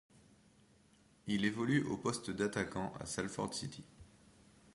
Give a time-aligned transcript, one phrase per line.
[1.27, 3.83] Il évolue au poste d'attaquant à Salford City.